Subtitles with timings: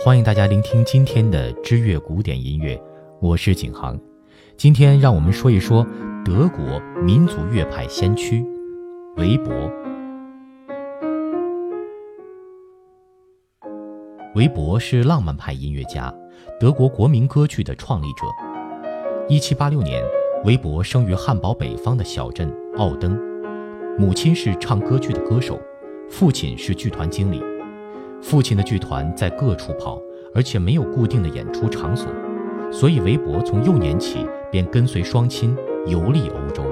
[0.00, 2.80] 欢迎大家聆听今天的知乐古典音乐，
[3.20, 3.98] 我是景航。
[4.56, 5.84] 今天让我们说一说
[6.24, 8.46] 德国民族乐派先驱
[9.16, 9.52] 韦伯。
[14.36, 16.14] 韦伯是浪漫派音乐家，
[16.60, 18.22] 德国国民歌剧的创立者。
[19.28, 20.00] 一七八六年，
[20.44, 23.18] 韦伯生于汉堡北方的小镇奥登，
[23.98, 25.60] 母亲是唱歌剧的歌手，
[26.08, 27.42] 父亲是剧团经理。
[28.20, 30.00] 父亲的剧团在各处跑，
[30.34, 32.08] 而且没有固定的演出场所，
[32.70, 36.62] 所以韦伯从幼年起便跟随双亲游历欧洲。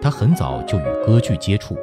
[0.00, 1.76] 他很早就与歌剧接触，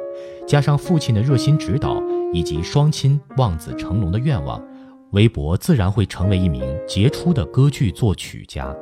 [0.46, 2.00] 加上父亲的热心指导
[2.32, 4.62] 以及双亲望子成龙的愿望，
[5.10, 8.74] 韦伯自然会成为一名杰出的歌剧作曲家。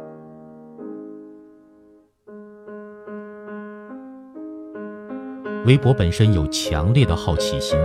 [5.66, 7.78] 韦伯本身有强烈的好奇心。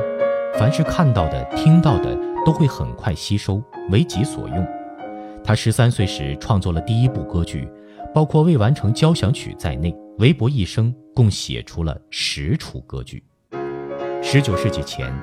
[0.57, 3.61] 凡是看到的、听到的，都会很快吸收，
[3.91, 4.65] 为己所用。
[5.43, 7.67] 他十三岁时创作了第一部歌剧，
[8.13, 13.21] 包括未完成交响曲在内，韦伯一生共写出了十出歌剧。
[14.23, 15.13] 十九世纪前，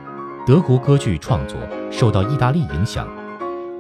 [0.46, 1.58] 德国歌剧创作
[1.90, 3.08] 受到意大利影响，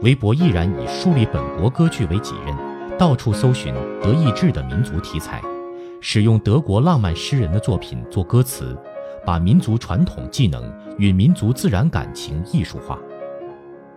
[0.00, 2.56] 韦伯毅然以树立本国歌剧为己任，
[2.98, 5.42] 到处搜寻德意志的民族题材，
[6.00, 8.74] 使用德国浪漫诗人的作品做歌词。
[9.24, 12.98] 把民族传统技能与民族自然感情艺术化。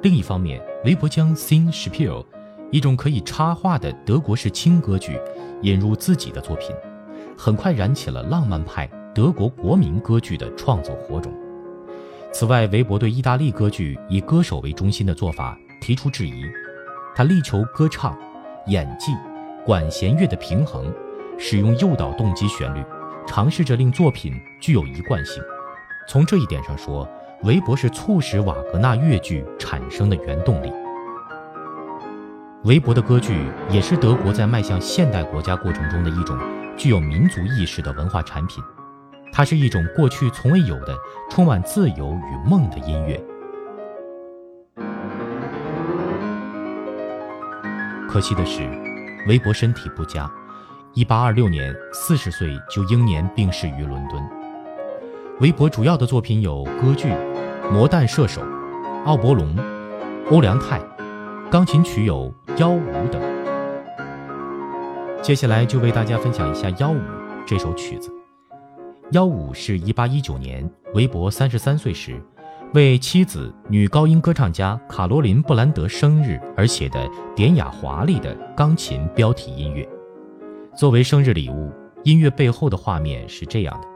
[0.02, 2.26] 另一方面，韦伯将 Singspiel，
[2.72, 5.20] 一种可以插画的德国式轻歌剧，
[5.62, 6.76] 引入自己的作品，
[7.38, 11.34] 很快燃起了浪漫派德国国民歌剧的创作火种。
[12.32, 16.44] 此外，韦伯对意大利歌剧以歌手为中心的做法提出质疑，
[17.16, 18.16] 他力求歌唱、
[18.68, 19.14] 演技、
[19.66, 20.94] 管弦乐的平衡，
[21.38, 22.84] 使用诱导动机旋律。
[23.28, 25.44] 尝试着令作品具有一贯性。
[26.08, 27.08] 从这一点上说，
[27.44, 30.72] 韦伯是促使瓦格纳越剧产生的原动力。
[32.64, 36.38] 韦伯的歌剧也是德国在迈向现代国家过程中的一种
[36.78, 38.64] 具有民族意识的文化产品。
[39.32, 40.96] 它是一种过去从未有的、
[41.30, 43.22] 充满自由与梦的音乐。
[48.08, 48.62] 可惜的是，
[49.28, 50.32] 韦伯身体不佳。
[50.96, 54.24] 一八二六年，四十岁就英年病逝于伦敦。
[55.42, 57.10] 韦伯主要的作品有歌剧
[57.70, 58.42] 《魔弹射手》、
[59.04, 59.54] 《奥伯龙》、
[60.32, 60.80] 《欧良泰》，
[61.50, 62.80] 钢琴曲有《幺五》
[63.10, 63.22] 等。
[65.22, 66.96] 接下来就为大家分享一下《幺五》
[67.46, 68.10] 这首曲子。
[69.12, 72.18] 《幺五》是一八一九年韦伯三十三岁时，
[72.74, 79.86] 为妻子女高音歌唱家卡罗琳·布兰德生日而写的典雅华丽的钢琴标题音乐。
[80.76, 81.72] 作为生日礼物，
[82.04, 83.88] 音乐背后的画面是这样的：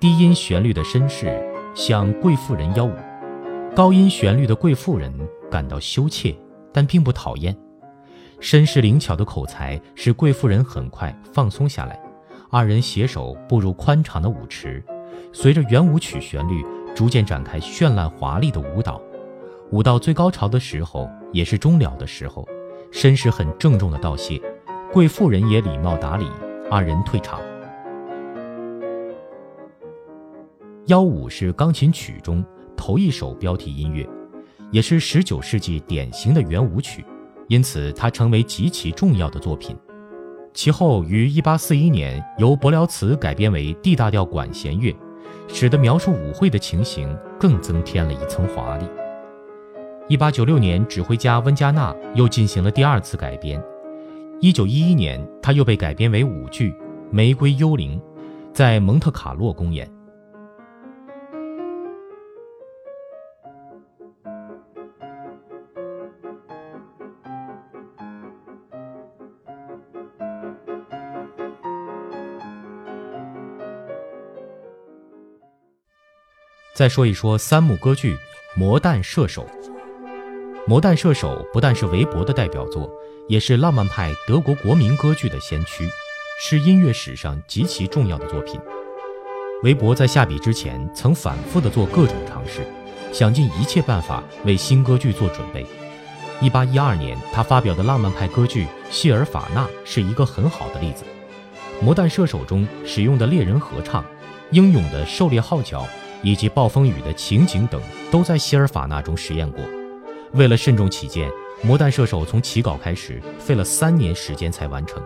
[0.00, 1.40] 低音旋律的绅士
[1.72, 2.92] 向贵妇人邀舞，
[3.72, 5.12] 高音旋律的贵妇人
[5.48, 6.36] 感到羞怯，
[6.72, 7.56] 但并不讨厌。
[8.40, 11.96] 绅士灵巧的口才使贵妇人很快放松下来，
[12.50, 14.84] 二人携手步入宽敞的舞池，
[15.32, 16.60] 随着圆舞曲旋律
[16.92, 19.00] 逐渐展开绚烂华丽的舞蹈。
[19.70, 22.44] 舞到最高潮的时候，也是终了的时候，
[22.92, 24.42] 绅士很郑重的道谢。
[24.92, 26.26] 贵妇人也礼貌打理，
[26.70, 27.40] 二人退场。
[30.84, 32.44] 幺五是钢琴曲中
[32.76, 34.06] 头一首标题音乐，
[34.70, 37.02] 也是十九世纪典型的圆舞曲，
[37.48, 39.74] 因此它成为极其重要的作品。
[40.52, 44.94] 其后于一八四一年由柏辽茨改编为 D 大调管弦乐，
[45.48, 48.84] 使得描述舞会的情形更增添了一层华丽。
[50.06, 53.58] 一八九六年，指挥家温加纳又进行了第二次改编。
[54.42, 56.72] 一九一一年，他又被改编为舞剧
[57.12, 57.96] 《玫瑰幽灵》，
[58.52, 59.88] 在蒙特卡洛公演。
[76.74, 78.16] 再说一说三幕歌剧
[78.56, 79.46] 《魔弹射手》。
[80.66, 82.90] 《魔弹射手》不但是韦伯的代表作。
[83.28, 85.88] 也是浪漫派德国国民歌剧的先驱，
[86.40, 88.60] 是音乐史上极其重要的作品。
[89.62, 92.66] 韦伯在下笔之前曾反复地做各种尝试，
[93.12, 95.64] 想尽一切办法为新歌剧做准备。
[96.40, 101.04] 1812年，他发表的浪漫派歌剧《谢尔法纳》是一个很好的例子。
[101.84, 104.04] 《魔弹射手》中使用的猎人合唱、
[104.50, 105.86] 英勇的狩猎号角
[106.22, 107.80] 以及暴风雨的情景等，
[108.10, 109.64] 都在《谢尔法纳》中实验过。
[110.32, 111.30] 为了慎重起见。
[111.64, 115.00] 《魔弹射手》从起稿开始费了三年时间才完成，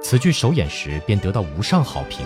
[0.00, 2.24] 此剧首演时便得到无上好评。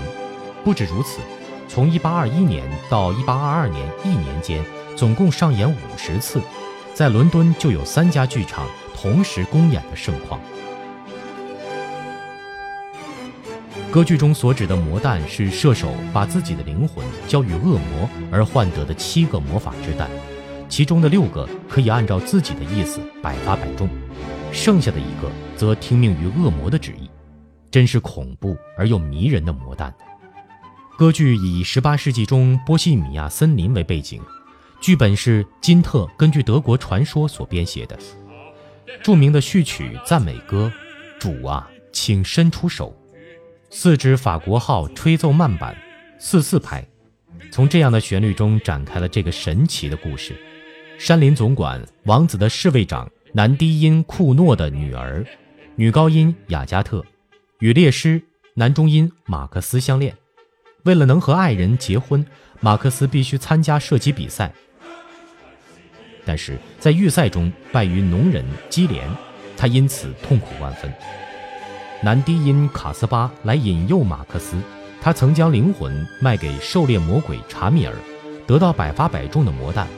[0.63, 1.19] 不止如此，
[1.67, 4.63] 从1821年到1822年一年间，
[4.95, 6.43] 总共上演五十次，
[6.93, 10.39] 在伦敦就有三家剧场同时公演的盛况。
[13.91, 20.11] 歌剧中所指的魔弹是射手把自己的灵魂交予恶魔而换得的七个魔法之弹，
[20.75, 23.89] 其中的六个可以按照自己的意思百发百中，
[24.51, 27.09] 剩下的一个则听命于恶魔的旨意，
[27.71, 29.95] 真是恐怖而又迷人的魔弹。
[30.99, 34.21] 歌剧以18世纪中波西米亚森林为背景，
[34.81, 37.97] 剧本是金特根据德国传说所编写的，
[39.01, 40.73] 著名的序曲赞美歌，
[41.21, 42.93] 主啊，请伸出手。
[43.71, 45.77] 四支法国号吹奏慢板，
[46.19, 46.85] 四四拍，
[47.53, 50.35] 从这样的旋律中展开了这个神奇的故事。
[50.99, 55.25] 山林总管王子的侍卫长男低音库诺的女儿，
[55.77, 57.05] 女高音雅加特，
[57.59, 58.23] 与猎师
[58.55, 60.17] 男中音马克思相恋。
[60.85, 62.25] 为了能和爱人结婚，
[62.61, 64.53] 马克思必须参加射击比赛，
[66.25, 69.09] 但是在预赛中败于农人基连，
[69.57, 70.93] 他因此痛苦万分。
[72.03, 74.57] 男低音卡斯巴来引诱马克思，
[75.03, 77.95] 他曾将灵魂卖给狩猎魔鬼查米尔，
[78.47, 79.89] 得到百发百中的魔弹。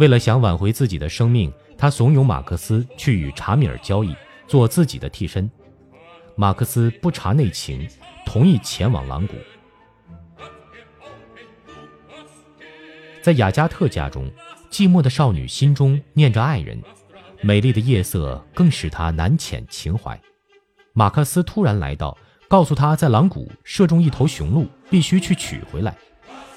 [0.00, 4.16] 为了想挽回自己的生命，他怂恿马克思去与查米尔交易，
[4.46, 5.48] 做自己的替身。
[6.34, 7.86] 马克思不查内情，
[8.24, 9.34] 同意前往狼谷。
[13.20, 14.30] 在雅加特家中，
[14.70, 16.82] 寂寞的少女心中念着爱人，
[17.42, 20.18] 美丽的夜色更使她难遣情怀。
[20.94, 22.16] 马克思突然来到，
[22.48, 25.94] 告诉他在狼谷射中一头雄鹿，必须去取回来。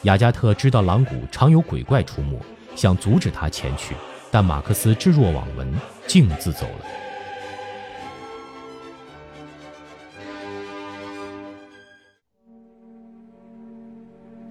[0.04, 2.40] 雅加特知道狼谷常有鬼怪出没，
[2.76, 3.96] 想阻止他前去，
[4.32, 5.74] 但马克思置若罔闻，
[6.08, 6.86] 径自走了。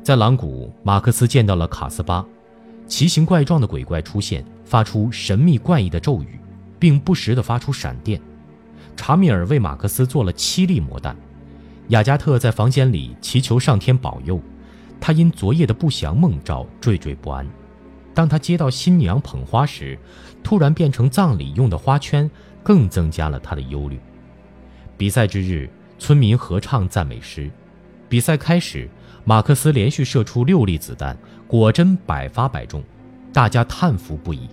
[0.02, 2.24] 在狼谷，马克思见到了卡斯巴，
[2.88, 6.40] 奇形怪状的鬼怪出现，发出神秘怪异的咒语，
[6.78, 8.20] 并不时地发出闪电。
[8.96, 11.16] 查米尔为马克思做了七粒魔弹，
[11.88, 14.40] 雅加特在房间里祈求上天保佑。
[15.00, 17.46] 他因昨夜的不祥梦兆惴惴不安。
[18.14, 19.98] 当他接到新娘捧花时，
[20.42, 22.30] 突然变成葬礼用的花圈，
[22.62, 23.98] 更增加了他的忧虑。
[24.96, 25.68] 比赛之日，
[25.98, 27.50] 村民合唱赞美诗。
[28.08, 28.88] 比赛开始，
[29.24, 31.16] 马克思连续射出六粒子弹，
[31.46, 32.82] 果真百发百中，
[33.32, 34.48] 大家叹服不已。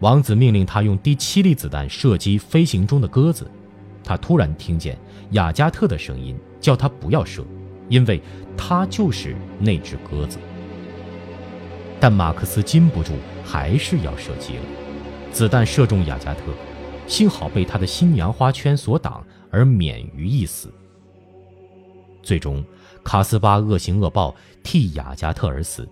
[0.00, 3.50] 王子命令他用第七粒子弹射击飞行中的鸽子。
[4.04, 4.98] 他突然听见
[5.30, 7.44] 雅加特的声音，叫他不要射，
[7.88, 8.22] 因为
[8.56, 10.38] 他就是那只鸽子。
[12.00, 13.12] 但马克思禁不住，
[13.44, 14.62] 还是要射击了。
[15.32, 16.40] 子弹射中雅加特，
[17.06, 20.72] 幸好被他的新娘花圈所挡，而免于一死。
[22.22, 22.64] 最终，
[23.02, 25.88] 卡斯巴恶行恶报，替雅加特而死。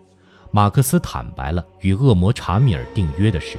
[0.51, 3.57] 马克思坦白了与恶魔查米尔订约的事，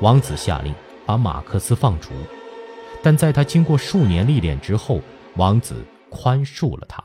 [0.00, 0.74] 王子下令
[1.04, 2.10] 把马克思放逐。
[3.02, 5.00] 但在他经过数年历练之后，
[5.36, 5.74] 王子
[6.08, 7.02] 宽恕了他。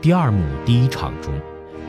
[0.00, 1.32] 第二幕第一场中，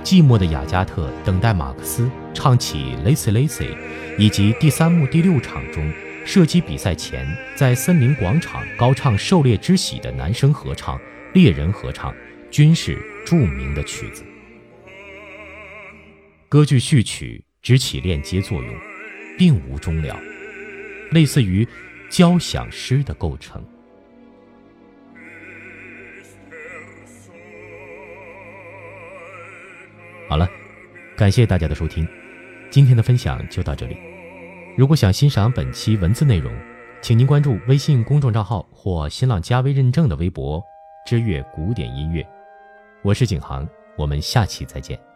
[0.10, 3.76] 寂寞的雅加特等待马克思唱起《Lazy Lazy》，
[4.18, 5.88] 以及第三幕第六场中
[6.26, 11.00] 射击比赛前在森林广场高唱《狩猎之喜》的男声合唱、
[11.36, 12.12] 猎人合唱，
[12.50, 14.24] 均是著名的曲子。
[16.50, 18.74] 歌剧序曲只起链接作用，
[19.38, 20.20] 并无终了。
[21.12, 21.68] 类似于
[22.10, 23.63] 交响诗的构成。
[30.29, 30.48] 好了，
[31.17, 32.07] 感谢大家的收听，
[32.69, 33.98] 今天的分享就到这里。
[34.77, 36.53] 如果想欣赏本期文字内容，
[37.01, 40.63] 请您关注微信公众账号或新浪加微认证的微博
[41.03, 42.24] “知乐古典音乐”。
[43.01, 43.67] 我是景航，
[43.98, 45.09] 我们下期再见。